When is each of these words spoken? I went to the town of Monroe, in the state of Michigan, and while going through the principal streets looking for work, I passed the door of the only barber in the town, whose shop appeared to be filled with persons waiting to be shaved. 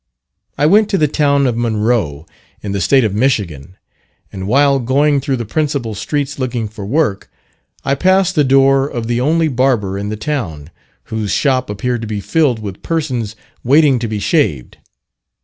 I 0.57 0.65
went 0.65 0.89
to 0.89 0.97
the 0.97 1.07
town 1.07 1.45
of 1.45 1.55
Monroe, 1.55 2.25
in 2.63 2.71
the 2.71 2.81
state 2.81 3.03
of 3.03 3.13
Michigan, 3.13 3.75
and 4.33 4.47
while 4.47 4.79
going 4.79 5.21
through 5.21 5.35
the 5.35 5.45
principal 5.45 5.93
streets 5.93 6.39
looking 6.39 6.67
for 6.67 6.83
work, 6.87 7.29
I 7.85 7.93
passed 7.93 8.33
the 8.33 8.43
door 8.43 8.87
of 8.87 9.05
the 9.05 9.21
only 9.21 9.47
barber 9.47 9.99
in 9.99 10.09
the 10.09 10.17
town, 10.17 10.71
whose 11.13 11.29
shop 11.29 11.69
appeared 11.69 12.01
to 12.01 12.07
be 12.07 12.19
filled 12.19 12.57
with 12.57 12.81
persons 12.81 13.35
waiting 13.63 13.99
to 13.99 14.07
be 14.07 14.17
shaved. 14.17 14.79